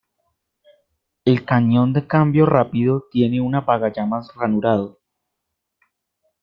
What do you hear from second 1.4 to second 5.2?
cañón de cambio rápido tiene un apagallamas ranurado.